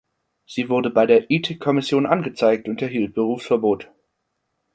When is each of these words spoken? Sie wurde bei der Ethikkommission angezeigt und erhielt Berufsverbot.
Sie 0.47 0.67
wurde 0.67 0.89
bei 0.89 1.05
der 1.05 1.29
Ethikkommission 1.29 2.07
angezeigt 2.07 2.67
und 2.67 2.81
erhielt 2.81 3.13
Berufsverbot. 3.13 3.91